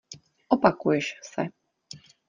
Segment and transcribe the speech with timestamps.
[0.55, 1.41] Opakuješ se.